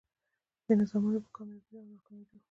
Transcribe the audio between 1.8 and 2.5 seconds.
ناکامېدو